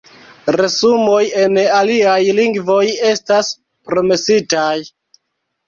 [0.53, 2.81] Resumoj en aliaj lingvoj
[3.13, 3.53] estas
[3.93, 4.69] promesitaj.